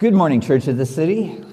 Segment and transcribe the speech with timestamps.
[0.00, 1.44] Good morning, Church of the City.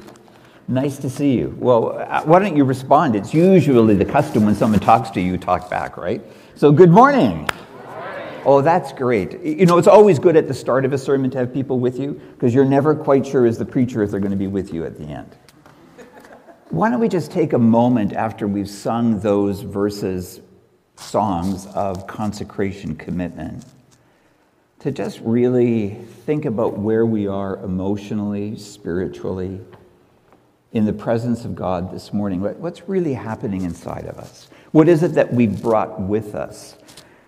[0.70, 1.54] Nice to see you.
[1.60, 3.14] Well, uh, why don't you respond?
[3.14, 6.22] It's usually the custom when someone talks to you, talk back, right?
[6.56, 7.50] So, good morning.
[8.46, 9.38] Oh, that's great.
[9.44, 12.00] You know, it's always good at the start of a sermon to have people with
[12.00, 14.74] you because you're never quite sure as the preacher if they're going to be with
[14.74, 15.36] you at the end.
[16.70, 20.40] Why don't we just take a moment after we've sung those verses,
[20.96, 23.66] songs of consecration commitment,
[24.80, 25.90] to just really
[26.26, 29.60] think about where we are emotionally, spiritually,
[30.72, 32.42] in the presence of God this morning.
[32.42, 34.50] What's really happening inside of us?
[34.72, 36.78] What is it that we've brought with us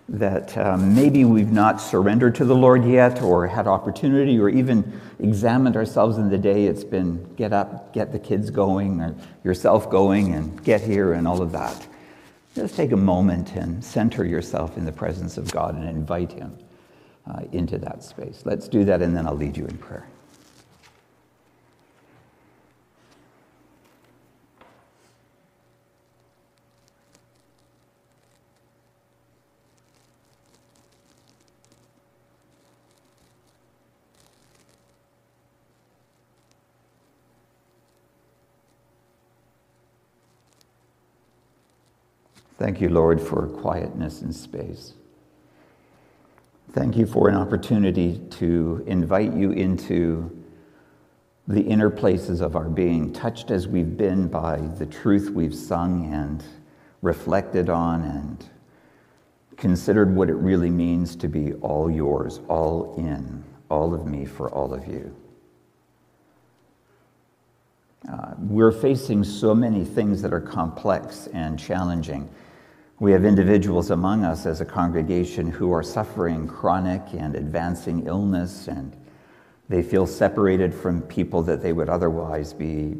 [0.10, 5.00] that um, maybe we've not surrendered to the Lord yet, or had opportunity, or even
[5.20, 6.66] examined ourselves in the day?
[6.66, 11.28] It's been get up, get the kids going, or yourself going, and get here, and
[11.28, 11.88] all of that.
[12.54, 16.56] Just take a moment and center yourself in the presence of God and invite Him
[17.30, 18.42] uh, into that space.
[18.46, 20.08] Let's do that, and then I'll lead you in prayer.
[42.58, 44.94] Thank you, Lord, for quietness and space.
[46.72, 50.46] Thank you for an opportunity to invite you into
[51.48, 56.14] the inner places of our being, touched as we've been by the truth we've sung
[56.14, 56.44] and
[57.02, 58.50] reflected on and
[59.58, 64.52] considered what it really means to be all yours, all in, all of me for
[64.52, 65.16] all of you.
[68.08, 72.30] Uh, we're facing so many things that are complex and challenging.
[73.00, 78.68] We have individuals among us as a congregation who are suffering chronic and advancing illness,
[78.68, 78.94] and
[79.70, 82.98] they feel separated from people that they would otherwise be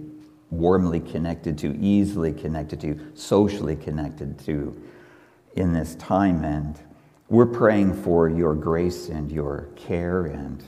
[0.52, 4.82] warmly connected to, easily connected to, socially connected to
[5.58, 6.46] in this time.
[6.46, 6.80] And
[7.28, 10.64] we're praying for your grace and your care and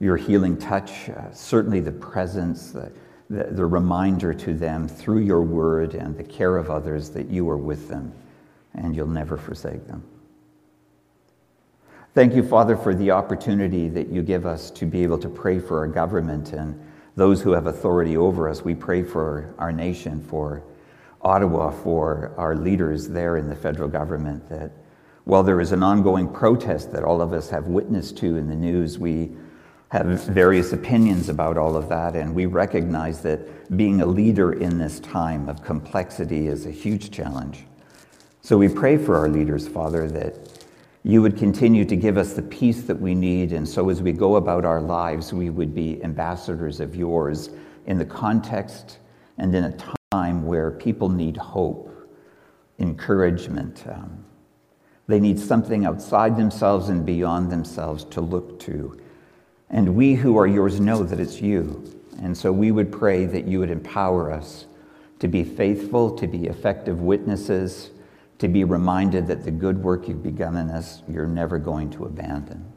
[0.00, 2.90] your healing touch, uh, certainly the presence, the,
[3.30, 7.48] the, the reminder to them through your word and the care of others that you
[7.48, 8.12] are with them
[8.74, 10.02] and you'll never forsake them.
[12.14, 15.58] Thank you, Father, for the opportunity that you give us to be able to pray
[15.58, 16.80] for our government and
[17.16, 18.62] those who have authority over us.
[18.62, 20.62] We pray for our nation, for
[21.22, 24.70] Ottawa, for our leaders there in the federal government, that
[25.24, 28.54] while there is an ongoing protest that all of us have witnessed to in the
[28.54, 29.32] news, we
[29.88, 34.78] have various opinions about all of that, and we recognize that being a leader in
[34.78, 37.64] this time of complexity is a huge challenge.
[38.44, 40.36] So we pray for our leaders, Father, that
[41.02, 43.52] you would continue to give us the peace that we need.
[43.54, 47.48] And so as we go about our lives, we would be ambassadors of yours
[47.86, 48.98] in the context
[49.38, 49.74] and in a
[50.12, 51.90] time where people need hope,
[52.78, 53.82] encouragement.
[53.88, 54.26] Um,
[55.06, 59.00] they need something outside themselves and beyond themselves to look to.
[59.70, 61.82] And we who are yours know that it's you.
[62.20, 64.66] And so we would pray that you would empower us
[65.20, 67.88] to be faithful, to be effective witnesses
[68.44, 72.04] to be reminded that the good work you've begun in us, you're never going to
[72.04, 72.70] abandon.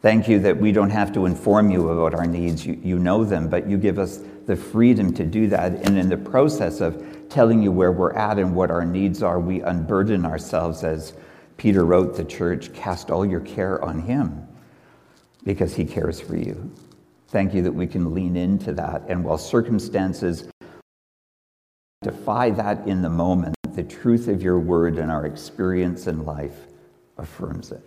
[0.00, 2.64] Thank you that we don't have to inform you about our needs.
[2.64, 5.86] You, you know them, but you give us the freedom to do that.
[5.86, 9.38] And in the process of telling you where we're at and what our needs are,
[9.38, 11.12] we unburden ourselves, as
[11.58, 14.48] Peter wrote the church, cast all your care on him
[15.44, 16.72] because he cares for you.
[17.28, 19.02] Thank you that we can lean into that.
[19.08, 20.48] And while circumstances
[22.02, 26.66] defy that in the moment, the truth of your word and our experience in life
[27.18, 27.82] affirms it.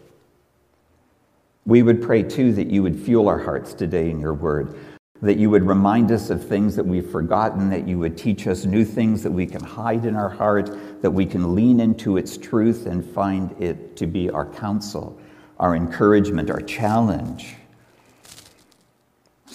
[1.66, 4.78] We would pray too that you would fuel our hearts today in your word,
[5.23, 8.66] that you would remind us of things that we've forgotten, that you would teach us
[8.66, 12.38] new things that we can hide in our heart, that we can lean into its
[12.38, 15.19] truth and find it to be our counsel,
[15.59, 17.55] our encouragement, our challenge.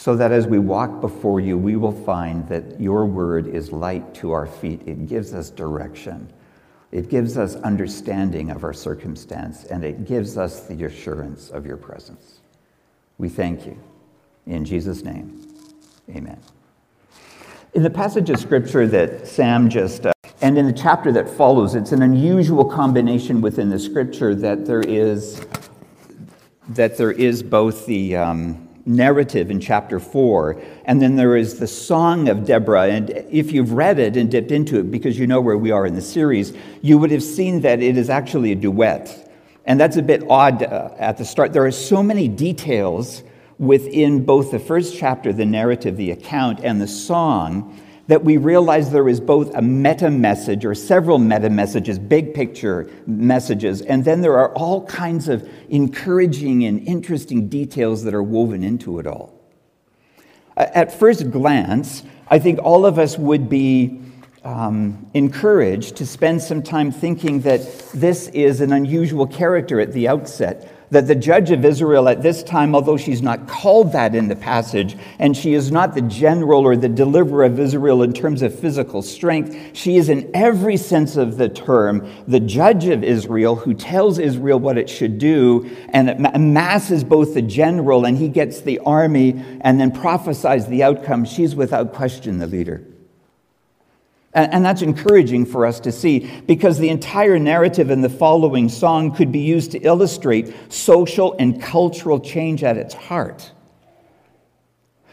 [0.04, 4.12] So that as we walk before you, we will find that your word is light
[4.16, 4.82] to our feet.
[4.84, 6.30] It gives us direction.
[6.92, 11.78] It gives us understanding of our circumstance, and it gives us the assurance of your
[11.78, 12.40] presence.
[13.16, 13.78] We thank you.
[14.44, 15.48] In Jesus' name,
[16.14, 16.38] amen.
[17.72, 20.12] In the passage of scripture that Sam just, uh,
[20.42, 24.82] and in the chapter that follows, it's an unusual combination within the scripture that there
[24.82, 25.46] is,
[26.68, 30.60] that there is both the, um, narrative in chapter 4.
[30.84, 32.86] And then there is the Song of Deborah.
[32.86, 35.86] And if you've read it and dipped into it, because you know where we are
[35.86, 36.52] in the series,
[36.82, 39.32] you would have seen that it is actually a duet.
[39.64, 41.52] And that's a bit odd uh, at the start.
[41.52, 43.22] There are so many details
[43.58, 48.90] within both the first chapter, the narrative, the account, and the song that we realize
[48.90, 54.20] there is both a meta message or several meta messages, big picture messages, and then
[54.20, 59.32] there are all kinds of encouraging and interesting details that are woven into it all.
[60.56, 64.00] At first glance, I think all of us would be
[64.44, 67.60] um, encouraged to spend some time thinking that
[67.94, 72.42] this is an unusual character at the outset that the judge of Israel at this
[72.42, 76.62] time, although she's not called that in the passage, and she is not the general
[76.62, 81.16] or the deliverer of Israel in terms of physical strength, she is in every sense
[81.16, 86.10] of the term the judge of Israel who tells Israel what it should do and
[86.34, 91.24] amasses both the general and he gets the army and then prophesies the outcome.
[91.24, 92.84] She's without question the leader.
[94.34, 99.14] And that's encouraging for us to see because the entire narrative in the following song
[99.14, 103.52] could be used to illustrate social and cultural change at its heart.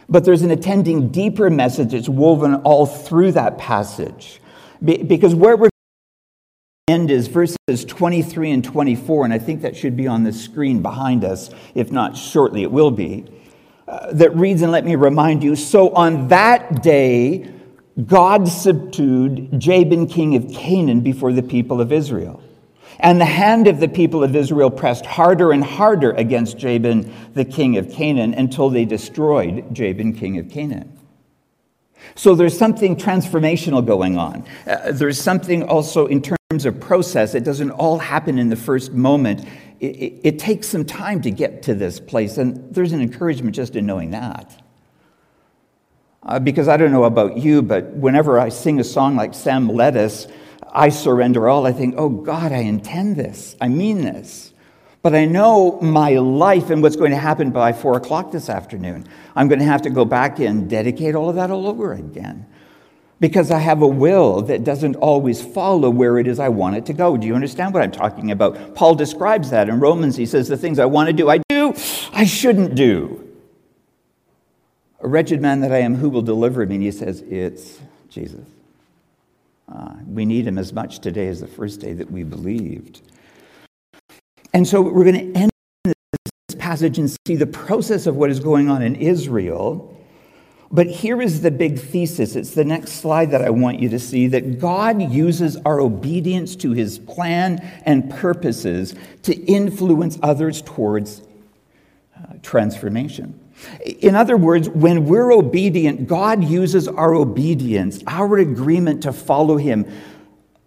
[0.09, 4.41] But there's an attending deeper message that's woven all through that passage.
[4.83, 5.69] Because where we're
[6.87, 10.81] end is verses 23 and 24, and I think that should be on the screen
[10.81, 11.49] behind us.
[11.73, 13.25] If not, shortly it will be.
[13.87, 17.49] Uh, that reads, and let me remind you so on that day,
[18.05, 22.41] God subdued Jabin, king of Canaan, before the people of Israel.
[22.99, 27.45] And the hand of the people of Israel pressed harder and harder against Jabin, the
[27.45, 30.97] king of Canaan, until they destroyed Jabin, king of Canaan.
[32.15, 34.45] So there's something transformational going on.
[34.67, 37.35] Uh, there's something also in terms of process.
[37.35, 39.47] It doesn't all happen in the first moment.
[39.79, 43.55] It, it, it takes some time to get to this place, and there's an encouragement
[43.55, 44.61] just in knowing that.
[46.23, 49.69] Uh, because I don't know about you, but whenever I sing a song like Sam
[49.79, 50.27] us,
[50.71, 53.55] I surrender all, I think, oh God, I intend this.
[53.59, 54.53] I mean this.
[55.01, 59.07] But I know my life and what's going to happen by four o'clock this afternoon.
[59.35, 62.45] I'm going to have to go back and dedicate all of that all over again.
[63.19, 66.85] Because I have a will that doesn't always follow where it is I want it
[66.87, 67.17] to go.
[67.17, 68.75] Do you understand what I'm talking about?
[68.75, 70.15] Paul describes that in Romans.
[70.15, 71.73] He says, The things I want to do, I do,
[72.13, 73.30] I shouldn't do.
[75.03, 76.75] A wretched man that I am, who will deliver me?
[76.75, 78.45] And he says, It's Jesus.
[79.71, 83.01] Uh, we need him as much today as the first day that we believed.
[84.53, 85.51] And so we're going to end
[85.83, 89.87] this passage and see the process of what is going on in Israel.
[90.73, 92.35] But here is the big thesis.
[92.35, 96.55] It's the next slide that I want you to see that God uses our obedience
[96.57, 101.21] to his plan and purposes to influence others towards
[102.17, 103.40] uh, transformation.
[103.85, 109.85] In other words, when we're obedient, God uses our obedience, our agreement to follow Him,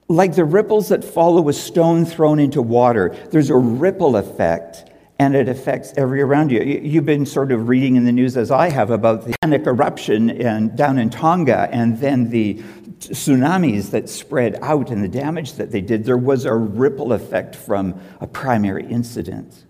[0.08, 3.16] like the ripples that follow a stone thrown into water.
[3.30, 6.60] There's a ripple effect, and it affects every around you.
[6.60, 10.30] You've been sort of reading in the news, as I have, about the volcanic eruption
[10.30, 12.62] in, down in Tonga and then the
[12.98, 16.04] tsunamis that spread out and the damage that they did.
[16.04, 19.64] There was a ripple effect from a primary incident.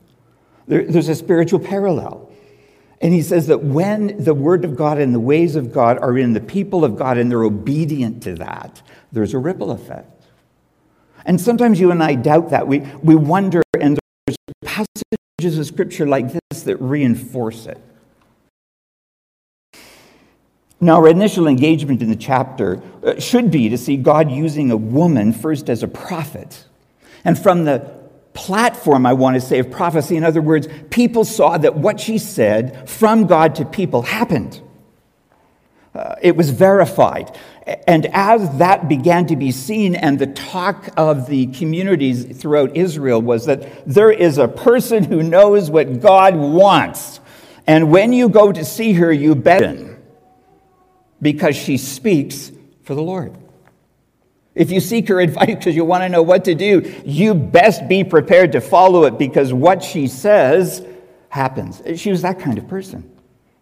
[0.66, 2.30] There, there's a spiritual parallel.
[3.04, 6.16] And he says that when the word of God and the ways of God are
[6.16, 8.80] in the people of God and they're obedient to that,
[9.12, 10.24] there's a ripple effect.
[11.26, 12.66] And sometimes you and I doubt that.
[12.66, 17.78] We, we wonder, and there's passages of scripture like this that reinforce it.
[20.80, 24.78] Now, our initial engagement in the chapter uh, should be to see God using a
[24.78, 26.64] woman first as a prophet.
[27.22, 28.03] And from the
[28.34, 30.16] platform, I want to say, of prophecy.
[30.16, 34.60] In other words, people saw that what she said from God to people happened.
[35.94, 37.38] Uh, it was verified.
[37.86, 43.22] And as that began to be seen, and the talk of the communities throughout Israel
[43.22, 47.20] was that there is a person who knows what God wants.
[47.66, 49.78] And when you go to see her, you bet
[51.22, 53.34] because she speaks for the Lord.
[54.54, 57.88] If you seek her advice because you want to know what to do, you best
[57.88, 60.86] be prepared to follow it because what she says
[61.28, 61.82] happens.
[61.96, 63.10] She was that kind of person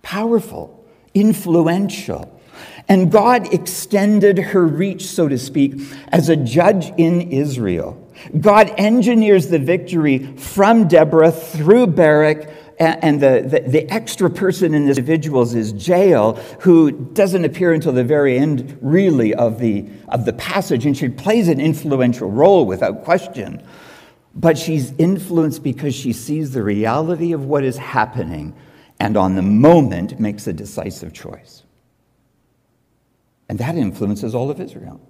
[0.02, 0.84] powerful,
[1.14, 2.40] influential.
[2.88, 7.98] And God extended her reach, so to speak, as a judge in Israel.
[8.38, 12.50] God engineers the victory from Deborah through Barak
[12.82, 17.92] and the, the, the, extra person in this individual is Jael, who doesn't appear until
[17.92, 20.86] the very end, really, of the, of the passage.
[20.86, 23.62] And she plays an influential role without question.
[24.34, 28.54] But she's influenced because she sees the reality of what is happening
[28.98, 31.64] and on the moment makes a decisive choice.
[33.48, 35.00] And that influences all of Israel.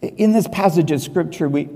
[0.00, 1.68] In this passage of scripture, we,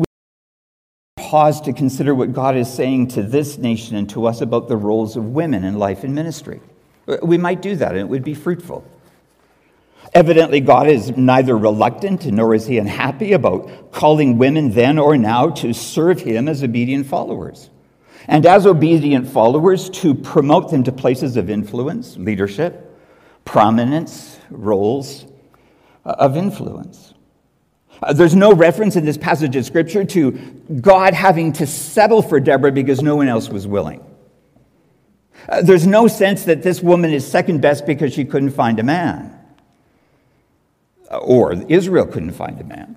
[1.26, 4.76] pause to consider what God is saying to this nation and to us about the
[4.76, 6.60] roles of women in life and ministry.
[7.20, 8.84] We might do that, and it would be fruitful.
[10.14, 15.50] Evidently, God is neither reluctant nor is he unhappy about calling women then or now
[15.50, 17.70] to serve him as obedient followers.
[18.28, 22.96] And as obedient followers, to promote them to places of influence, leadership,
[23.44, 25.26] prominence, roles
[26.04, 27.14] uh, of influence.
[28.06, 30.30] Uh, there's no reference in this passage of Scripture to
[30.80, 34.00] God having to settle for Deborah because no one else was willing.
[35.48, 38.84] Uh, there's no sense that this woman is second best because she couldn't find a
[38.84, 39.36] man,
[41.10, 42.96] uh, or Israel couldn't find a man.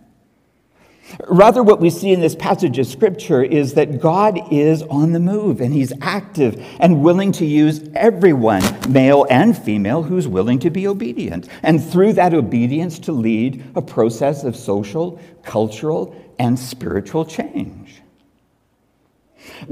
[1.28, 5.20] Rather, what we see in this passage of Scripture is that God is on the
[5.20, 10.70] move and He's active and willing to use everyone, male and female, who's willing to
[10.70, 11.50] be obedient.
[11.64, 18.02] And through that obedience, to lead a process of social, cultural, and spiritual change.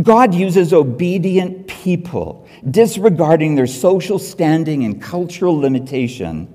[0.01, 6.53] God uses obedient people, disregarding their social standing and cultural limitation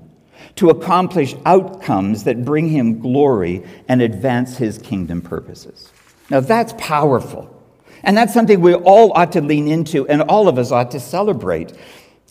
[0.55, 5.91] to accomplish outcomes that bring him glory and advance his kingdom purposes.
[6.29, 7.49] Now, that's powerful.
[8.03, 10.99] And that's something we all ought to lean into and all of us ought to
[10.99, 11.73] celebrate.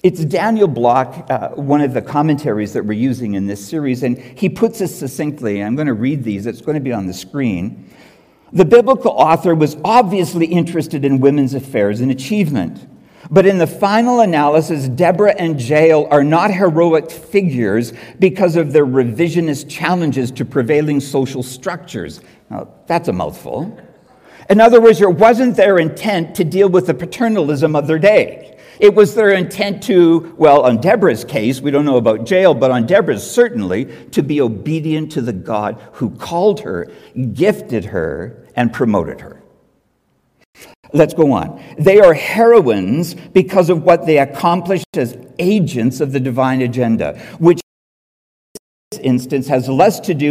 [0.02, 4.18] It's Daniel Block, uh, one of the commentaries that we're using in this series, and
[4.18, 5.62] he puts it succinctly.
[5.62, 7.88] I'm going to read these, it's going to be on the screen.
[8.52, 12.86] The biblical author was obviously interested in women's affairs and achievement.
[13.32, 18.84] But in the final analysis, Deborah and Jael are not heroic figures because of their
[18.84, 22.20] revisionist challenges to prevailing social structures.
[22.50, 23.80] Now, that's a mouthful.
[24.50, 28.58] In other words, it wasn't their intent to deal with the paternalism of their day.
[28.78, 32.70] It was their intent to, well, on Deborah's case, we don't know about Jael, but
[32.70, 36.90] on Deborah's certainly, to be obedient to the God who called her,
[37.32, 39.41] gifted her, and promoted her.
[40.92, 41.62] Let's go on.
[41.78, 47.60] They are heroines because of what they accomplished as agents of the divine agenda, which
[47.60, 50.30] in this instance has less to do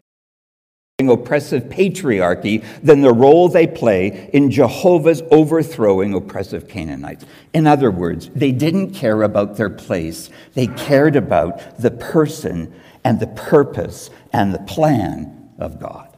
[0.99, 7.25] with oppressive patriarchy than the role they play in Jehovah's overthrowing oppressive Canaanites.
[7.53, 13.19] In other words, they didn't care about their place, they cared about the person and
[13.19, 16.15] the purpose and the plan of God.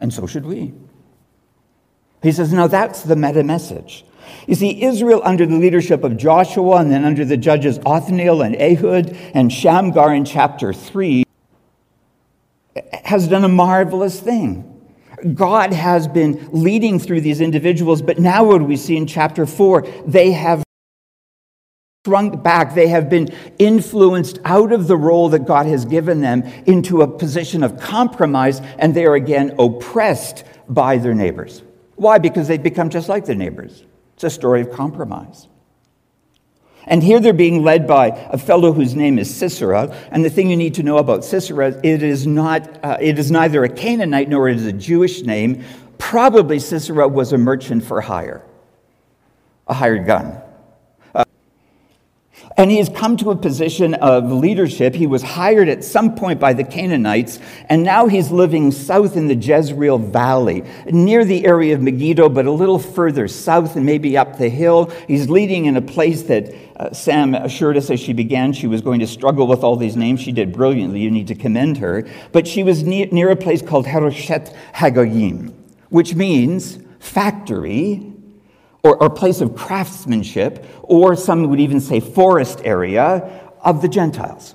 [0.00, 0.72] And so should we.
[2.22, 4.04] He says, now that's the meta message.
[4.46, 8.56] You see, Israel, under the leadership of Joshua and then under the judges Othniel and
[8.56, 11.24] Ehud and Shamgar in chapter 3,
[13.04, 14.64] has done a marvelous thing.
[15.34, 19.82] God has been leading through these individuals, but now what we see in chapter 4?
[20.06, 20.62] They have
[22.06, 22.74] shrunk back.
[22.74, 27.08] They have been influenced out of the role that God has given them into a
[27.08, 31.62] position of compromise, and they are again oppressed by their neighbors.
[31.98, 32.18] Why?
[32.18, 33.84] Because they've become just like their neighbors.
[34.14, 35.48] It's a story of compromise.
[36.86, 39.94] And here they're being led by a fellow whose name is Sisera.
[40.10, 43.30] And the thing you need to know about Sisera, it is, not, uh, it is
[43.30, 45.64] neither a Canaanite nor it is a Jewish name.
[45.98, 48.42] Probably Sisera was a merchant for hire,
[49.66, 50.40] a hired gun.
[52.58, 54.92] And he has come to a position of leadership.
[54.92, 57.38] He was hired at some point by the Canaanites,
[57.68, 62.46] and now he's living south in the Jezreel Valley, near the area of Megiddo, but
[62.46, 64.86] a little further south and maybe up the hill.
[65.06, 68.80] He's leading in a place that uh, Sam assured us as she began she was
[68.80, 70.20] going to struggle with all these names.
[70.20, 70.98] She did brilliantly.
[70.98, 72.08] You need to commend her.
[72.32, 75.54] But she was near, near a place called Heroshet Hagoyim,
[75.90, 78.14] which means factory
[78.82, 84.54] or, or place of craftsmanship, or some would even say forest area of the Gentiles.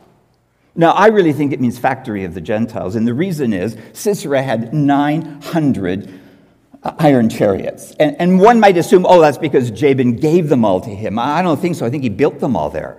[0.75, 4.41] Now, I really think it means factory of the Gentiles, and the reason is Sisera
[4.41, 6.19] had 900
[6.81, 7.91] uh, iron chariots.
[7.99, 11.19] And, and one might assume, oh, that's because Jabin gave them all to him.
[11.19, 11.85] I don't think so.
[11.85, 12.97] I think he built them all there.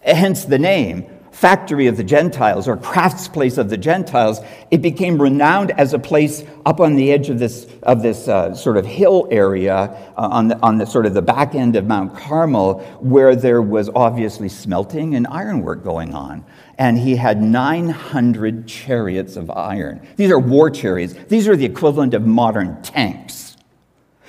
[0.00, 5.20] Hence the name factory of the Gentiles or crafts place of the Gentiles, it became
[5.20, 8.86] renowned as a place up on the edge of this, of this uh, sort of
[8.86, 9.74] hill area
[10.16, 13.62] uh, on, the, on the sort of the back end of Mount Carmel where there
[13.62, 16.44] was obviously smelting and ironwork going on.
[16.78, 20.06] And he had 900 chariots of iron.
[20.16, 21.14] These are war chariots.
[21.28, 23.31] These are the equivalent of modern tanks.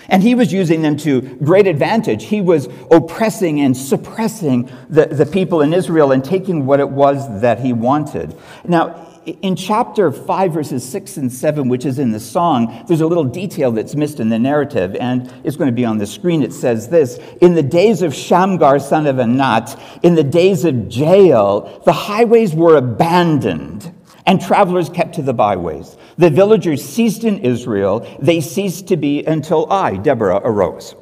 [0.10, 2.26] And he was using them to great advantage.
[2.26, 7.42] He was oppressing and suppressing the, the people in Israel and taking what it was
[7.42, 8.36] that he wanted.
[8.66, 13.08] Now, in chapter 5, verses 6 and 7, which is in the song, there's a
[13.08, 16.44] little detail that's missed in the narrative, and it's going to be on the screen.
[16.44, 20.92] It says this In the days of Shamgar, son of Anat, in the days of
[20.92, 23.93] Jael, the highways were abandoned
[24.26, 25.98] and travelers kept to the byways.
[26.18, 28.08] The villagers ceased in Israel.
[28.20, 30.96] They ceased to be until I, Deborah, arose.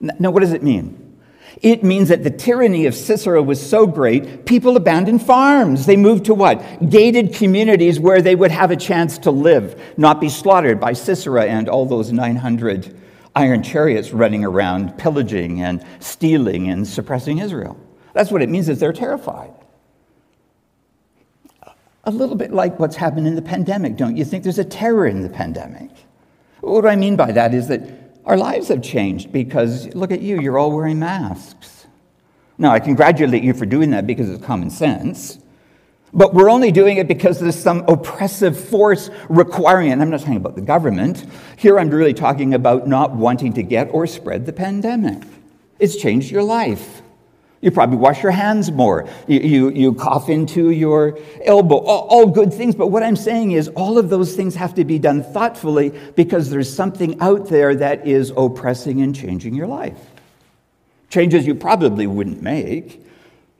[0.00, 1.00] Now, what does it mean?
[1.62, 5.86] It means that the tyranny of Sisera was so great, people abandoned farms.
[5.86, 6.90] They moved to what?
[6.90, 11.44] Gated communities where they would have a chance to live, not be slaughtered by Sisera
[11.44, 13.00] and all those 900
[13.36, 17.78] iron chariots running around, pillaging and stealing and suppressing Israel.
[18.12, 19.52] That's what it means is they're terrified.
[22.06, 24.42] A little bit like what's happened in the pandemic, don't you think?
[24.42, 25.90] There's a terror in the pandemic.
[26.60, 27.82] What I mean by that is that
[28.24, 31.86] our lives have changed because look at you, you're all wearing masks.
[32.56, 35.38] Now, I congratulate you for doing that because it's common sense.
[36.12, 39.98] But we're only doing it because there's some oppressive force requiring it.
[39.98, 41.26] I'm not talking about the government.
[41.56, 45.24] Here I'm really talking about not wanting to get or spread the pandemic.
[45.80, 47.02] It's changed your life.
[47.64, 49.08] You probably wash your hands more.
[49.26, 51.78] You, you, you cough into your elbow.
[51.78, 52.74] All, all good things.
[52.74, 56.50] But what I'm saying is, all of those things have to be done thoughtfully because
[56.50, 59.96] there's something out there that is oppressing and changing your life.
[61.08, 63.02] Changes you probably wouldn't make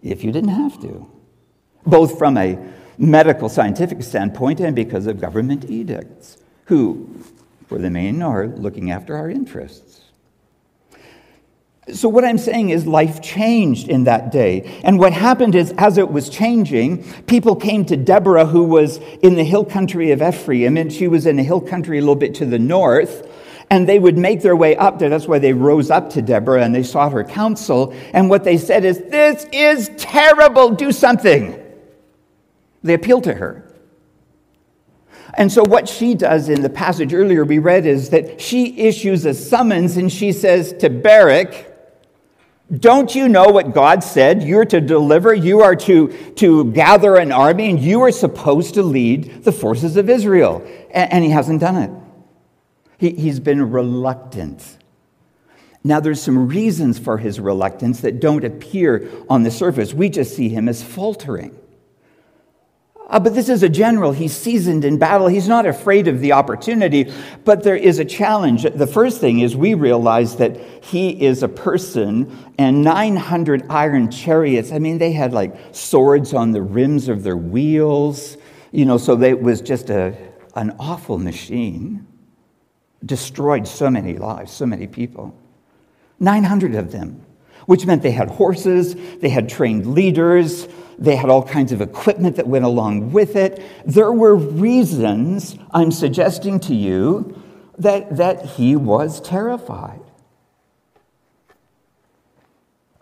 [0.02, 1.10] if you didn't have to,
[1.86, 2.58] both from a
[2.98, 7.08] medical scientific standpoint and because of government edicts, who,
[7.68, 10.03] for the main, are looking after our interests.
[11.92, 14.80] So, what I'm saying is, life changed in that day.
[14.84, 19.34] And what happened is, as it was changing, people came to Deborah, who was in
[19.34, 22.34] the hill country of Ephraim, and she was in the hill country a little bit
[22.36, 23.30] to the north.
[23.70, 25.10] And they would make their way up there.
[25.10, 27.94] That's why they rose up to Deborah and they sought her counsel.
[28.12, 31.60] And what they said is, This is terrible, do something.
[32.82, 33.70] They appealed to her.
[35.36, 39.26] And so, what she does in the passage earlier we read is that she issues
[39.26, 41.73] a summons and she says to Barak,
[42.72, 44.42] don't you know what God said?
[44.42, 48.82] You're to deliver, you are to, to gather an army, and you are supposed to
[48.82, 50.66] lead the forces of Israel.
[50.90, 51.90] And, and he hasn't done it.
[52.98, 54.78] He, he's been reluctant.
[55.82, 59.92] Now, there's some reasons for his reluctance that don't appear on the surface.
[59.92, 61.54] We just see him as faltering.
[63.06, 64.12] Uh, but this is a general.
[64.12, 65.26] He's seasoned in battle.
[65.26, 67.12] He's not afraid of the opportunity,
[67.44, 68.62] but there is a challenge.
[68.62, 74.72] The first thing is we realize that he is a person and 900 iron chariots.
[74.72, 78.38] I mean, they had like swords on the rims of their wheels,
[78.72, 80.16] you know, so it was just a,
[80.54, 82.06] an awful machine.
[83.04, 85.38] Destroyed so many lives, so many people.
[86.20, 87.22] 900 of them,
[87.66, 90.66] which meant they had horses, they had trained leaders,
[90.98, 93.62] they had all kinds of equipment that went along with it.
[93.84, 97.40] There were reasons, I'm suggesting to you,
[97.78, 100.00] that, that he was terrified.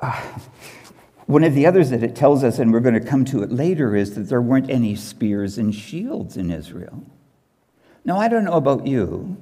[0.01, 0.21] Uh,
[1.27, 3.51] one of the others that it tells us, and we're going to come to it
[3.51, 7.05] later, is that there weren't any spears and shields in Israel.
[8.05, 9.37] Now, I don't know about you,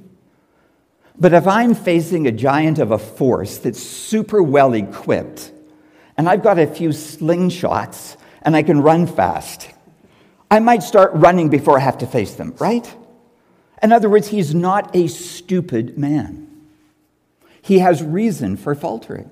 [1.19, 5.53] but if I'm facing a giant of a force that's super well equipped,
[6.17, 9.71] and I've got a few slingshots and I can run fast.
[10.51, 12.93] I might start running before I have to face them, right?
[13.83, 16.49] In other words, he's not a stupid man.
[17.63, 19.31] He has reason for faltering.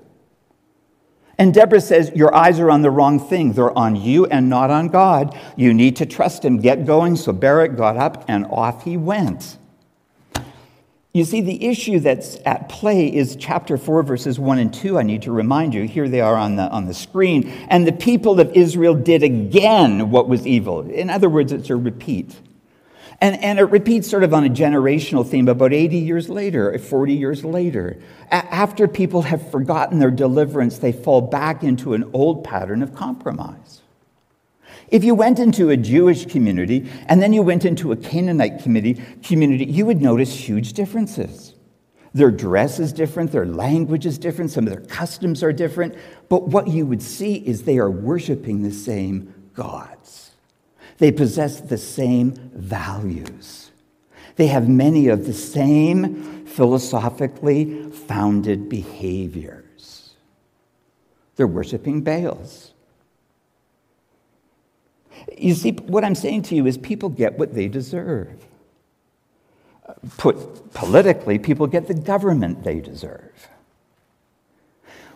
[1.37, 3.53] And Deborah says, Your eyes are on the wrong thing.
[3.53, 5.37] They're on you and not on God.
[5.55, 6.59] You need to trust him.
[6.59, 7.15] Get going.
[7.15, 9.57] So Barak got up and off he went.
[11.11, 14.99] You see, the issue that's at play is chapter 4, verses 1 and 2.
[14.99, 15.87] I need to remind you.
[15.87, 17.49] Here they are on the, on the screen.
[17.67, 20.87] And the people of Israel did again what was evil.
[20.87, 22.39] In other words, it's a repeat.
[23.21, 27.13] And, and it repeats sort of on a generational theme about 80 years later, 40
[27.15, 27.97] years later.
[28.27, 32.93] A- after people have forgotten their deliverance, they fall back into an old pattern of
[32.93, 33.81] compromise.
[34.91, 39.01] If you went into a Jewish community and then you went into a Canaanite community,
[39.23, 41.53] community, you would notice huge differences.
[42.13, 45.95] Their dress is different, their language is different, some of their customs are different,
[46.27, 50.31] but what you would see is they are worshiping the same gods.
[50.97, 53.71] They possess the same values.
[54.37, 60.15] They have many of the same philosophically founded behaviors.
[61.35, 62.73] They're worshiping Baals.
[65.37, 68.45] You see, what I'm saying to you is people get what they deserve.
[70.17, 73.49] Put politically, people get the government they deserve.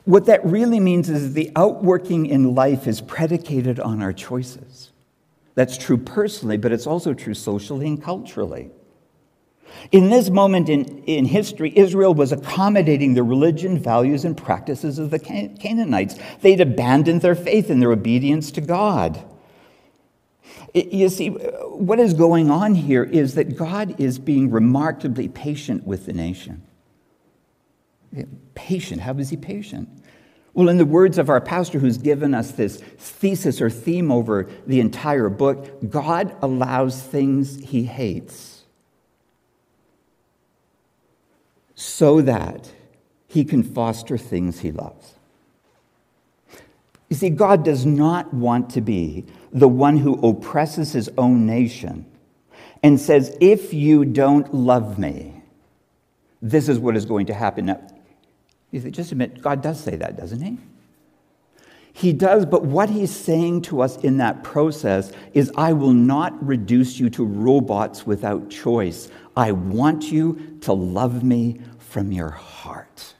[0.05, 4.91] What that really means is the outworking in life is predicated on our choices.
[5.55, 8.71] That's true personally, but it's also true socially and culturally.
[9.91, 15.09] In this moment in, in history, Israel was accommodating the religion, values, and practices of
[15.09, 16.15] the Canaanites.
[16.41, 19.23] They'd abandoned their faith and their obedience to God.
[20.73, 26.07] You see, what is going on here is that God is being remarkably patient with
[26.07, 26.63] the nation.
[28.55, 29.01] Patient.
[29.01, 29.87] How is he patient?
[30.55, 34.49] Well, in the words of our pastor who's given us this thesis or theme over
[34.67, 38.63] the entire book, God allows things he hates
[41.75, 42.71] so that
[43.27, 45.12] he can foster things he loves.
[47.13, 52.07] You see, God does not want to be the one who oppresses his own nation
[52.81, 55.43] and says, If you don't love me,
[56.41, 57.67] this is what is going to happen.
[57.67, 57.81] Now,
[58.73, 60.57] just admit, God does say that, doesn't he?
[61.93, 66.43] He does, but what he's saying to us in that process is, I will not
[66.43, 69.11] reduce you to robots without choice.
[69.37, 73.12] I want you to love me from your heart.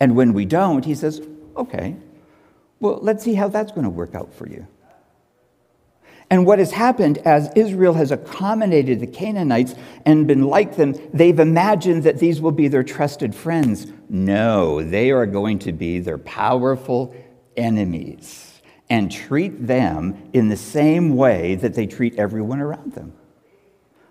[0.00, 1.20] And when we don't, he says,
[1.56, 1.96] okay,
[2.80, 4.66] well, let's see how that's going to work out for you.
[6.30, 9.74] And what has happened as Israel has accommodated the Canaanites
[10.06, 13.86] and been like them, they've imagined that these will be their trusted friends.
[14.08, 17.14] No, they are going to be their powerful
[17.56, 23.12] enemies and treat them in the same way that they treat everyone around them.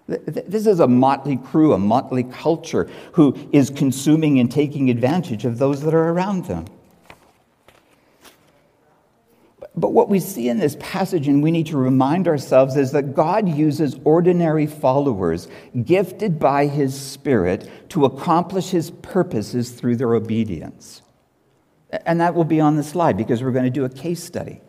[0.08, 5.58] This is a motley crew, a motley culture who is consuming and taking advantage of
[5.58, 6.66] those that are around them.
[9.76, 13.16] But what we see in this passage, and we need to remind ourselves, is that
[13.16, 15.48] God uses ordinary followers
[15.84, 21.02] gifted by His Spirit to accomplish His purposes through their obedience.
[22.06, 24.62] And that will be on the slide because we're going to do a case study.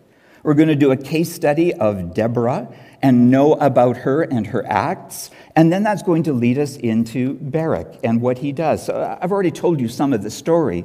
[0.44, 2.68] We're going to do a case study of Deborah
[3.00, 5.30] and know about her and her acts.
[5.56, 8.84] And then that's going to lead us into Barak and what he does.
[8.84, 10.84] So uh, I've already told you some of the story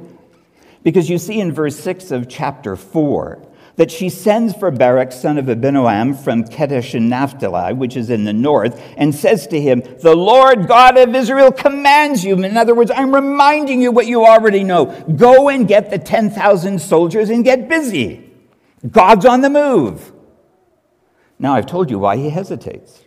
[0.82, 3.46] because you see in verse 6 of chapter 4
[3.76, 8.24] that she sends for Barak, son of Abinoam, from Kedesh in Naphtali, which is in
[8.24, 12.42] the north, and says to him, The Lord God of Israel commands you.
[12.42, 14.86] In other words, I'm reminding you what you already know.
[15.16, 18.29] Go and get the 10,000 soldiers and get busy.
[18.88, 20.12] God's on the move.
[21.38, 23.04] Now, I've told you why he hesitates.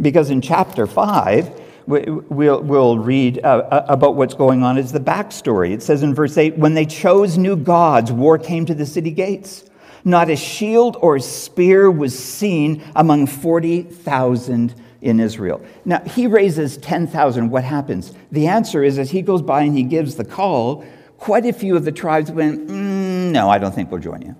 [0.00, 5.00] Because in chapter 5, we'll, we'll read uh, uh, about what's going on is the
[5.00, 5.72] backstory.
[5.72, 9.10] It says in verse 8 when they chose new gods, war came to the city
[9.10, 9.64] gates.
[10.04, 15.64] Not a shield or spear was seen among 40,000 in Israel.
[15.84, 17.50] Now, he raises 10,000.
[17.50, 18.12] What happens?
[18.32, 20.84] The answer is as he goes by and he gives the call,
[21.18, 22.87] quite a few of the tribes went, mm,
[23.32, 24.36] No, I don't think we'll join you.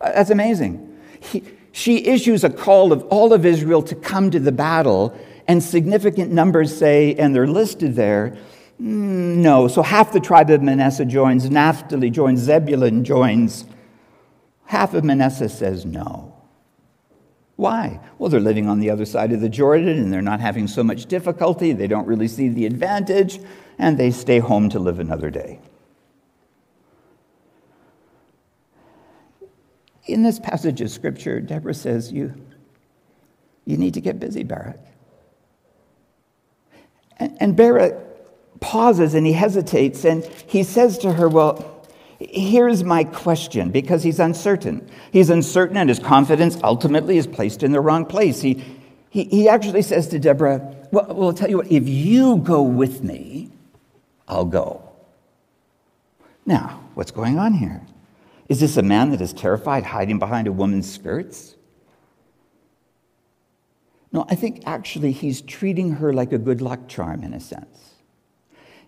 [0.00, 0.98] Uh, that's amazing.
[1.20, 5.62] He, she issues a call of all of Israel to come to the battle, and
[5.62, 8.36] significant numbers say, and they're listed there,
[8.80, 9.68] mm, no.
[9.68, 13.64] So half the tribe of Manasseh joins, Naphtali joins, Zebulun joins.
[14.66, 16.32] Half of Manasseh says no.
[17.56, 18.00] Why?
[18.18, 20.82] Well, they're living on the other side of the Jordan and they're not having so
[20.82, 21.72] much difficulty.
[21.72, 23.38] They don't really see the advantage
[23.78, 25.60] and they stay home to live another day.
[30.06, 32.34] In this passage of scripture, Deborah says, You,
[33.64, 34.80] you need to get busy, Barak.
[37.18, 37.94] And, and Barak
[38.60, 41.86] pauses and he hesitates and he says to her, Well,
[42.18, 44.88] here's my question, because he's uncertain.
[45.12, 48.40] He's uncertain and his confidence ultimately is placed in the wrong place.
[48.40, 48.64] He,
[49.10, 52.62] he, he actually says to Deborah, well, well, I'll tell you what, if you go
[52.62, 53.50] with me,
[54.28, 54.88] I'll go.
[56.46, 57.82] Now, what's going on here?
[58.48, 61.56] Is this a man that is terrified hiding behind a woman's skirts?
[64.12, 67.94] No, I think actually he's treating her like a good luck charm in a sense.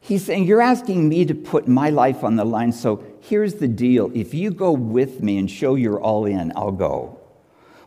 [0.00, 3.68] He's saying, You're asking me to put my life on the line, so here's the
[3.68, 4.10] deal.
[4.14, 7.20] If you go with me and show you're all in, I'll go.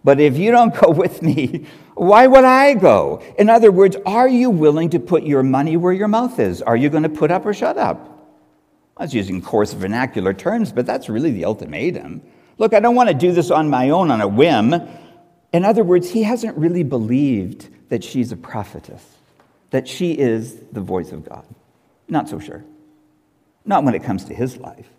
[0.03, 3.21] But if you don't go with me, why would I go?
[3.37, 6.63] In other words, are you willing to put your money where your mouth is?
[6.63, 8.16] Are you going to put up or shut up?
[8.97, 12.21] I was using coarse vernacular terms, but that's really the ultimatum.
[12.57, 14.73] Look, I don't want to do this on my own on a whim.
[15.53, 19.05] In other words, he hasn't really believed that she's a prophetess,
[19.69, 21.45] that she is the voice of God.
[22.07, 22.63] Not so sure.
[23.65, 24.89] Not when it comes to his life.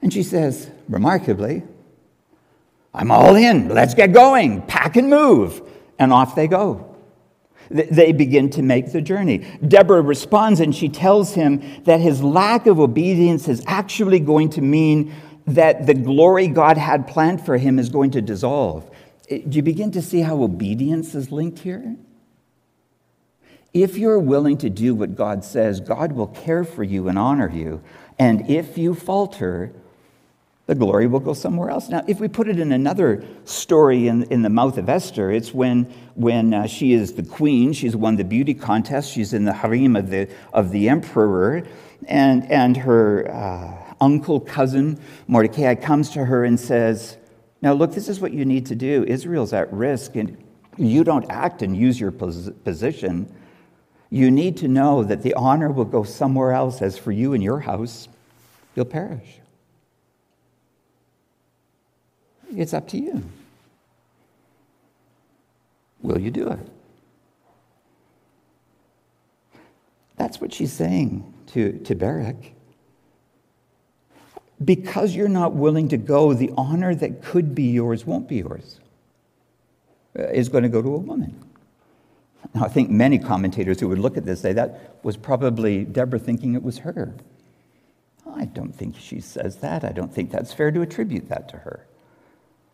[0.00, 1.64] And she says, remarkably,
[2.94, 3.68] I'm all in.
[3.68, 4.62] Let's get going.
[4.62, 5.60] Pack and move.
[5.98, 6.87] And off they go.
[7.70, 9.46] They begin to make the journey.
[9.66, 14.62] Deborah responds and she tells him that his lack of obedience is actually going to
[14.62, 15.14] mean
[15.46, 18.90] that the glory God had planned for him is going to dissolve.
[19.28, 21.96] Do you begin to see how obedience is linked here?
[23.74, 27.50] If you're willing to do what God says, God will care for you and honor
[27.50, 27.82] you.
[28.18, 29.72] And if you falter,
[30.68, 31.88] the glory will go somewhere else.
[31.88, 35.54] Now, if we put it in another story in, in the mouth of Esther, it's
[35.54, 39.54] when, when uh, she is the queen, she's won the beauty contest, she's in the
[39.54, 41.62] harem of the, of the emperor,
[42.06, 47.16] and, and her uh, uncle, cousin, Mordecai, comes to her and says,
[47.62, 49.04] Now, look, this is what you need to do.
[49.04, 50.36] Israel's at risk, and
[50.76, 53.34] you don't act and use your position.
[54.10, 57.42] You need to know that the honor will go somewhere else, as for you and
[57.42, 58.06] your house,
[58.76, 59.37] you'll perish.
[62.54, 63.22] It's up to you.
[66.00, 66.58] Will you do it?
[70.16, 72.36] That's what she's saying to, to Barak.
[74.64, 78.80] Because you're not willing to go, the honor that could be yours won't be yours.
[80.18, 81.44] Uh, it's going to go to a woman.
[82.54, 86.18] Now, I think many commentators who would look at this say that was probably Deborah
[86.18, 87.14] thinking it was her.
[88.34, 89.84] I don't think she says that.
[89.84, 91.86] I don't think that's fair to attribute that to her.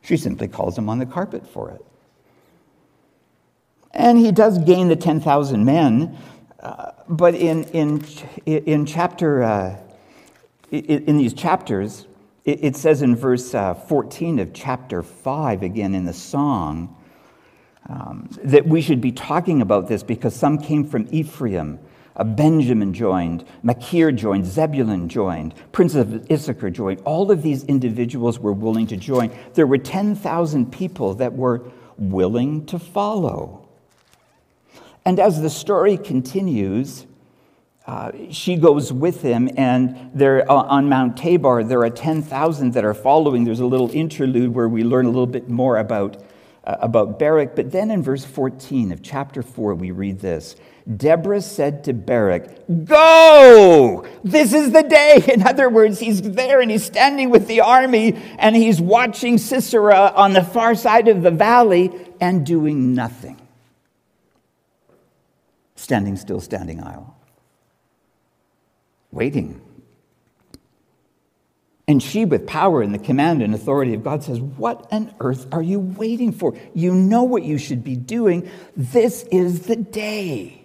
[0.05, 1.85] She simply calls him on the carpet for it.
[3.93, 6.19] And he does gain the 10,000 men,
[6.61, 8.05] uh, but in, in,
[8.45, 9.77] in chapter, uh,
[10.71, 12.07] in these chapters,
[12.45, 16.95] it, it says in verse uh, 14 of chapter 5, again in the song,
[17.89, 21.79] um, that we should be talking about this because some came from Ephraim
[22.23, 27.01] Benjamin joined, Machir joined, Zebulun joined, Prince of Issachar joined.
[27.05, 29.33] All of these individuals were willing to join.
[29.55, 31.63] There were 10,000 people that were
[31.99, 33.69] willing to follow.
[35.05, 37.07] And as the story continues,
[37.87, 42.85] uh, she goes with him, and there uh, on Mount Tabor, there are 10,000 that
[42.85, 43.45] are following.
[43.45, 46.17] There's a little interlude where we learn a little bit more about,
[46.65, 47.55] uh, about Barak.
[47.55, 50.57] But then in verse 14 of chapter 4, we read this
[50.97, 54.07] Deborah said to Barak, Go!
[54.23, 55.25] This is the day.
[55.33, 60.13] In other words, he's there and he's standing with the army and he's watching Sisera
[60.15, 63.41] on the far side of the valley and doing nothing.
[65.77, 67.17] Standing still, standing idle.
[69.11, 69.61] Waiting.
[71.87, 75.47] And she, with power and the command and authority of God, says, What on earth
[75.53, 76.57] are you waiting for?
[76.75, 78.51] You know what you should be doing.
[78.77, 80.64] This is the day.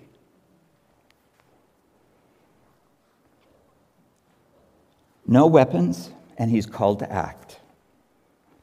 [5.32, 7.60] No weapons, and he's called to act.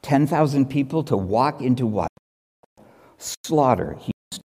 [0.02, 2.08] 10,000 people to walk into what?
[3.18, 3.96] Slaughter.
[4.00, 4.40] He's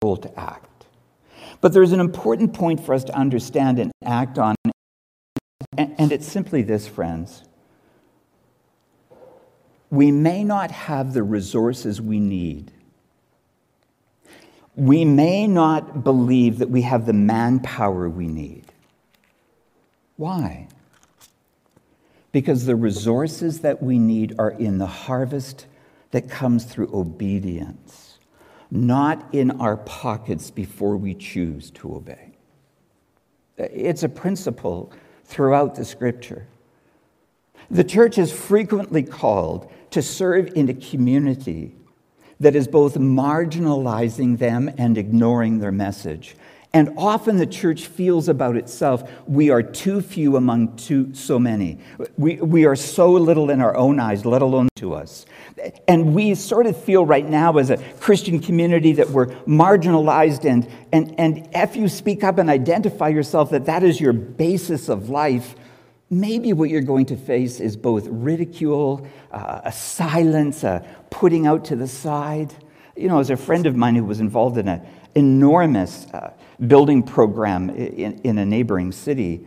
[0.00, 0.86] told to act.
[1.60, 4.56] But there's an important point for us to understand and act on,
[5.76, 7.44] and it's simply this, friends.
[9.90, 12.72] We may not have the resources we need.
[14.76, 18.64] We may not believe that we have the manpower we need.
[20.16, 20.66] Why?
[22.32, 25.66] Because the resources that we need are in the harvest
[26.10, 28.18] that comes through obedience,
[28.70, 32.32] not in our pockets before we choose to obey.
[33.56, 34.92] It's a principle
[35.24, 36.46] throughout the scripture.
[37.70, 41.74] The church is frequently called to serve in a community
[42.40, 46.36] that is both marginalizing them and ignoring their message.
[46.72, 51.78] And often the church feels about itself, we are too few among too, so many.
[52.16, 55.26] We, we are so little in our own eyes, let alone to us.
[55.88, 60.44] And we sort of feel right now as a Christian community that we're marginalized.
[60.44, 64.88] And, and, and if you speak up and identify yourself that that is your basis
[64.88, 65.56] of life,
[66.08, 71.64] maybe what you're going to face is both ridicule, uh, a silence, a putting out
[71.64, 72.54] to the side.
[72.96, 76.32] You know, as a friend of mine who was involved in an enormous uh,
[76.66, 79.46] building program in, in a neighboring city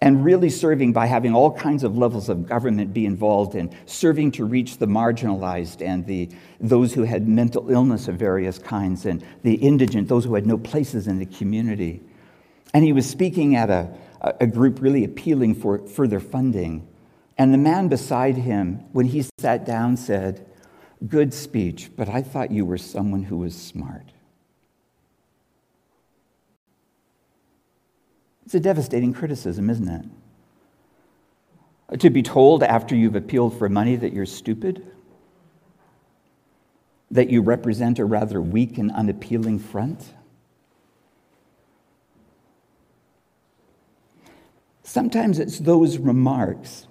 [0.00, 4.30] and really serving by having all kinds of levels of government be involved in serving
[4.30, 6.28] to reach the marginalized and the
[6.60, 10.56] those who had mental illness of various kinds and the indigent those who had no
[10.56, 12.00] places in the community.
[12.72, 16.86] And he was speaking at a, a group really appealing for further funding.
[17.36, 20.44] And the man beside him when he sat down said
[21.06, 24.12] good speech but i thought you were someone who was smart
[28.48, 30.10] It's a devastating criticism, isn't
[31.90, 32.00] it?
[32.00, 34.90] To be told after you've appealed for money that you're stupid,
[37.10, 40.14] that you represent a rather weak and unappealing front.
[44.82, 46.86] Sometimes it's those remarks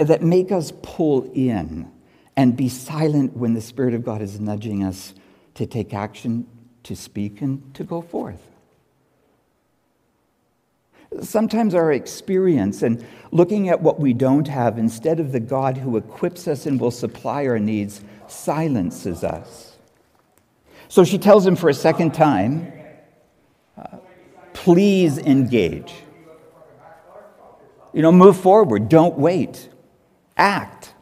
[0.00, 1.90] that make us pull in
[2.36, 5.12] and be silent when the Spirit of God is nudging us
[5.54, 6.46] to take action,
[6.84, 8.55] to speak, and to go forth.
[11.22, 15.96] Sometimes our experience and looking at what we don't have instead of the God who
[15.96, 19.76] equips us and will supply our needs silences us.
[20.88, 22.72] So she tells him for a second time,
[23.76, 23.98] uh,
[24.52, 25.92] please engage.
[27.92, 29.68] You know, move forward, don't wait,
[30.36, 30.92] act.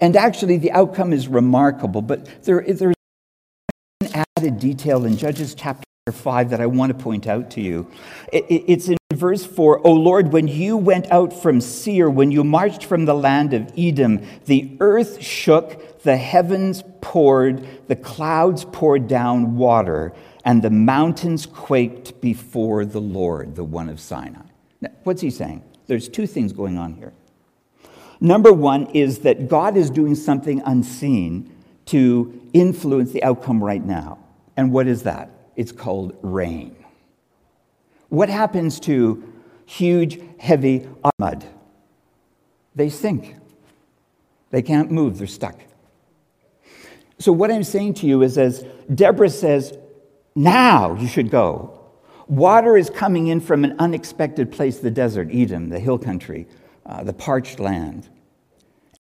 [0.00, 6.50] And actually, the outcome is remarkable, but there, an added detail in Judges chapter 5
[6.50, 7.90] that I want to point out to you.
[8.32, 12.84] It's in verse 4 O Lord, when you went out from Seir, when you marched
[12.84, 19.56] from the land of Edom, the earth shook, the heavens poured, the clouds poured down
[19.56, 20.12] water,
[20.44, 24.42] and the mountains quaked before the Lord, the one of Sinai.
[24.80, 25.62] Now, what's he saying?
[25.86, 27.12] There's two things going on here.
[28.20, 31.52] Number one is that God is doing something unseen
[31.86, 34.18] to influence the outcome right now.
[34.56, 35.30] And what is that?
[35.56, 36.76] It's called rain.
[38.08, 39.32] What happens to
[39.66, 40.86] huge, heavy
[41.18, 41.46] mud?
[42.74, 43.36] They sink.
[44.50, 45.58] They can't move, they're stuck.
[47.18, 49.76] So, what I'm saying to you is as Deborah says,
[50.34, 51.78] now you should go.
[52.26, 56.46] Water is coming in from an unexpected place, the desert, Edom, the hill country,
[56.86, 58.08] uh, the parched land.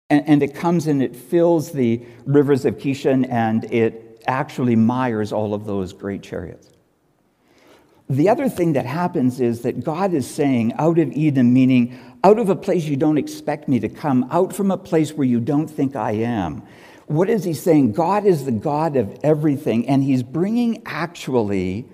[0.10, 5.32] And, and it comes and it fills the rivers of Kishon and it actually mires
[5.32, 6.70] all of those great chariots.
[8.10, 12.40] The other thing that happens is that God is saying, out of Edom, meaning out
[12.40, 15.42] of a place you don't expect me to come, out from a place where you
[15.42, 16.64] don't think I am.
[17.08, 17.94] What is he saying?
[17.94, 21.86] God is the God of everything, and he's bringing actually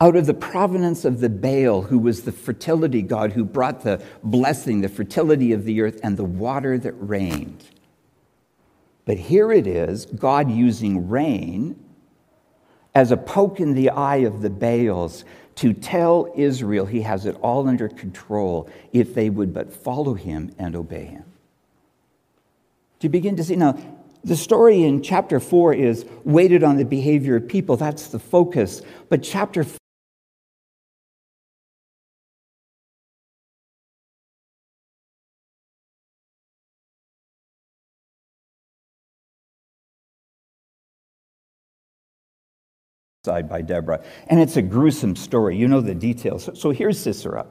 [0.00, 4.02] out of the provenance of the Baal, who was the fertility god who brought the
[4.22, 7.64] blessing, the fertility of the earth, and the water that rained.
[9.06, 11.82] But here it is God using rain
[12.94, 17.36] as a poke in the eye of the Baals to tell Israel he has it
[17.40, 21.24] all under control if they would but follow him and obey him.
[22.98, 23.56] Do you begin to see?
[23.56, 23.78] Now,
[24.24, 27.76] the story in chapter 4 is weighted on the behavior of people.
[27.76, 28.82] That's the focus.
[29.08, 29.64] But chapter
[43.26, 44.02] by Deborah.
[44.28, 45.56] And it's a gruesome story.
[45.56, 46.48] You know the details.
[46.58, 47.46] So, here's Sisera.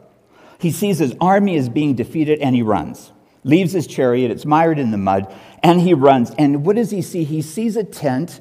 [0.60, 3.12] He sees his army is being defeated and he runs.
[3.44, 6.32] Leaves his chariot, it's mired in the mud, and he runs.
[6.32, 7.24] And what does he see?
[7.24, 8.40] He sees a tent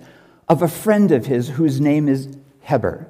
[0.48, 3.08] of a friend of his whose name is Heber.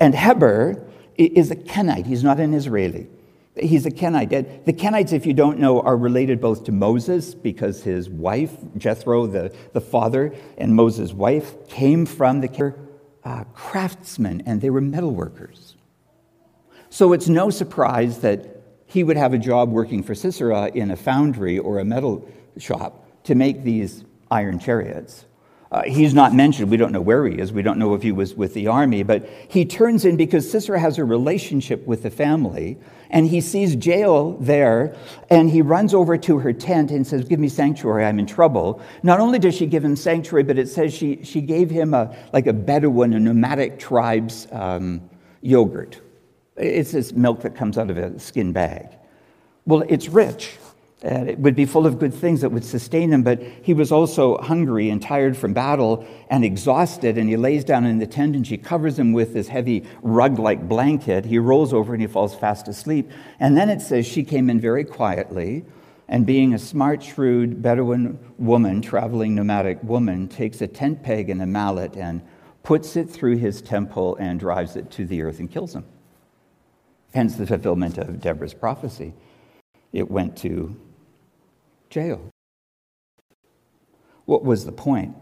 [0.00, 3.08] And Heber is a Kenite, he's not an Israeli.
[3.54, 4.64] He's a Kenite.
[4.64, 9.26] The Kenites, if you don't know, are related both to Moses because his wife, Jethro,
[9.26, 12.48] the, the father, and Moses' wife came from the
[13.24, 15.74] uh, craftsmen and they were metalworkers.
[16.90, 20.96] So it's no surprise that he would have a job working for Sisera in a
[20.96, 25.24] foundry or a metal shop to make these iron chariots.
[25.72, 26.70] Uh, he's not mentioned.
[26.70, 27.50] We don't know where he is.
[27.50, 30.78] We don't know if he was with the army, but he turns in because Sisera
[30.78, 32.76] has a relationship with the family,
[33.08, 34.94] and he sees Jael there,
[35.30, 38.82] and he runs over to her tent and says, Give me sanctuary, I'm in trouble.
[39.02, 42.14] Not only does she give him sanctuary, but it says she, she gave him a,
[42.34, 45.00] like a Bedouin, a nomadic tribe's um,
[45.40, 45.98] yogurt.
[46.54, 48.90] It's this milk that comes out of a skin bag.
[49.64, 50.58] Well, it's rich.
[51.02, 53.90] And it would be full of good things that would sustain him, but he was
[53.90, 57.18] also hungry and tired from battle and exhausted.
[57.18, 60.38] And he lays down in the tent and she covers him with this heavy rug
[60.38, 61.24] like blanket.
[61.24, 63.10] He rolls over and he falls fast asleep.
[63.40, 65.64] And then it says she came in very quietly,
[66.08, 71.40] and being a smart, shrewd Bedouin woman, traveling nomadic woman, takes a tent peg and
[71.42, 72.22] a mallet and
[72.62, 75.84] puts it through his temple and drives it to the earth and kills him.
[77.12, 79.14] Hence the fulfillment of Deborah's prophecy.
[79.92, 80.78] It went to
[81.94, 82.30] Jael.
[84.24, 85.16] What was the point?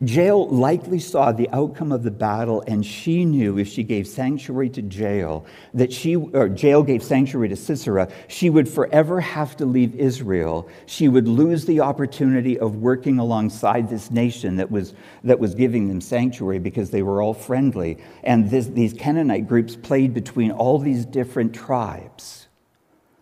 [0.00, 4.70] Jael likely saw the outcome of the battle, and she knew if she gave sanctuary
[4.70, 9.66] to Jael, that she, or Jael gave sanctuary to Sisera, she would forever have to
[9.66, 10.68] leave Israel.
[10.86, 14.94] She would lose the opportunity of working alongside this nation that was,
[15.24, 17.98] that was giving them sanctuary because they were all friendly.
[18.22, 22.46] And this, these Canaanite groups played between all these different tribes.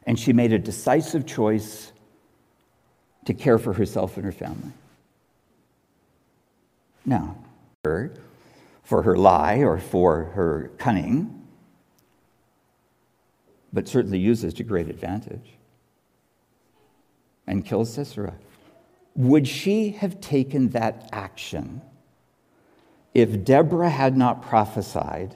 [0.04, 1.92] And she made a decisive choice
[3.26, 4.72] to care for herself and her family.
[7.04, 7.36] Now,
[7.82, 11.46] for her lie or for her cunning,
[13.72, 15.52] but certainly uses to great advantage
[17.46, 18.34] and kills Sisera.
[19.14, 21.80] Would she have taken that action
[23.14, 25.34] if Deborah had not prophesied,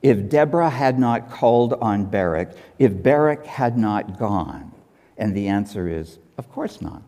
[0.00, 4.72] if Deborah had not called on Barak, if Barak had not gone?
[5.18, 7.02] And the answer is, of course not.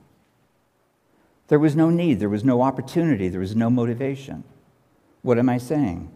[1.53, 4.42] There was no need, there was no opportunity, there was no motivation.
[5.20, 6.11] What am I saying?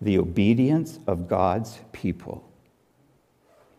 [0.00, 2.48] The obedience of God's people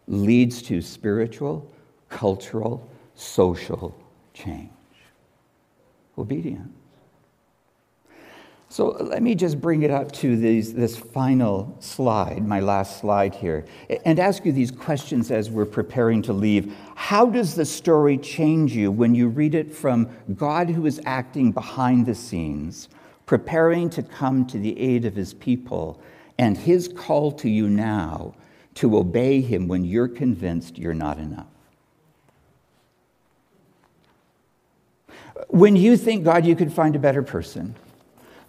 [0.10, 1.72] leads to spiritual,
[2.10, 3.98] cultural, social
[4.34, 4.70] change.
[6.18, 6.77] Obedience.
[8.70, 13.34] So let me just bring it up to these, this final slide, my last slide
[13.34, 13.66] here,
[14.04, 16.76] and ask you these questions as we're preparing to leave.
[16.96, 21.54] How does the story change you when you read it from God who is acting
[21.54, 22.90] behind the scenes,
[23.26, 26.02] preparing to come to the aid of his people,
[26.38, 28.36] and his call to you now
[28.76, 31.48] to obey him when you're convinced you're not enough?
[35.48, 37.74] When you think, God, you could find a better person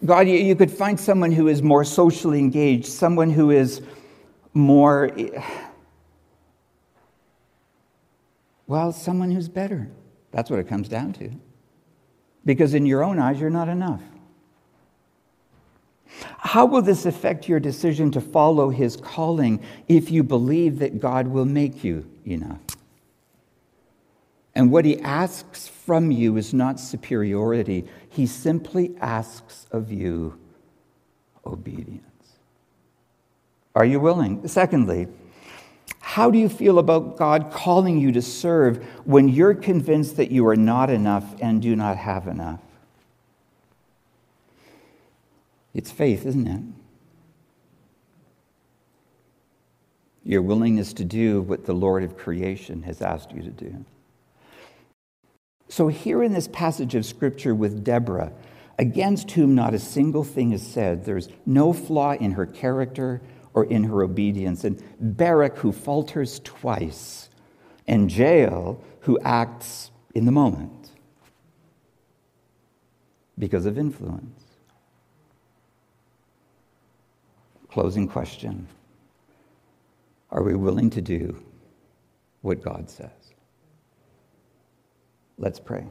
[0.04, 3.82] God, you, could find someone who is more socially engaged, someone who is
[4.54, 5.10] more,
[8.66, 9.88] well, someone who's better.
[10.30, 11.30] That's what it comes down to.
[12.44, 14.02] Because in your own eyes, you're not enough.
[16.38, 21.26] How will this affect your decision to follow his calling if you believe that God
[21.26, 22.60] will make you enough?
[24.58, 30.36] And what he asks from you is not superiority, he simply asks of you
[31.46, 32.02] obedience.
[33.76, 34.48] Are you willing?
[34.48, 35.06] Secondly,
[36.00, 40.44] how do you feel about God calling you to serve when you're convinced that you
[40.48, 42.60] are not enough and do not have enough?
[45.72, 46.62] It's faith, isn't it?
[50.24, 53.84] Your willingness to do what the Lord of creation has asked you to do.
[55.68, 58.32] So, here in this passage of Scripture with Deborah,
[58.78, 63.20] against whom not a single thing is said, there's no flaw in her character
[63.52, 67.28] or in her obedience, and Barak, who falters twice,
[67.86, 70.90] and Jael, who acts in the moment
[73.38, 74.44] because of influence.
[77.70, 78.66] Closing question
[80.30, 81.42] Are we willing to do
[82.42, 83.17] what God says?
[85.38, 85.86] Let's pray.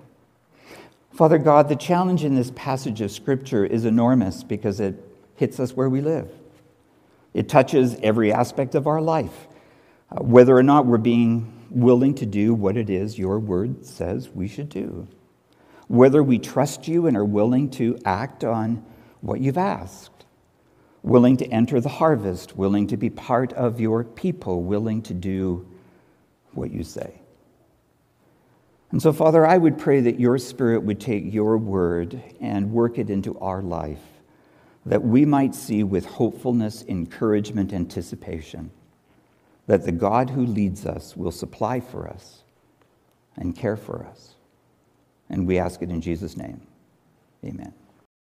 [1.14, 5.04] Father God, the challenge in this passage of Scripture is enormous because it
[5.36, 6.30] hits us where we live.
[7.34, 9.48] It touches every aspect of our life,
[10.12, 14.30] uh, whether or not we're being willing to do what it is your word says
[14.30, 15.08] we should do,
[15.88, 18.86] whether we trust you and are willing to act on
[19.22, 20.26] what you've asked,
[21.04, 25.68] willing to enter the harvest, willing to be part of your people, willing to do
[26.52, 27.22] what you say.
[28.92, 32.98] And so, Father, I would pray that your Spirit would take your word and work
[32.98, 34.02] it into our life,
[34.86, 38.72] that we might see with hopefulness, encouragement, anticipation,
[39.68, 42.44] that the God who leads us will supply for us
[43.36, 44.36] and care for us.
[45.30, 46.62] And we ask it in Jesus' name.
[47.44, 47.74] Amen.